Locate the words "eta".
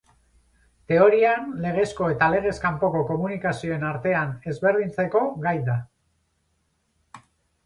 2.13-2.29